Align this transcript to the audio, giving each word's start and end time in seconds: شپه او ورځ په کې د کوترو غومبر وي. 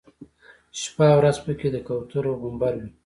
شپه 0.81 1.05
او 1.13 1.17
ورځ 1.19 1.37
په 1.45 1.51
کې 1.59 1.67
د 1.71 1.77
کوترو 1.87 2.31
غومبر 2.41 2.73
وي. 2.79 2.89